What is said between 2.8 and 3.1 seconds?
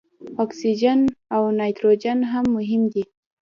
دي.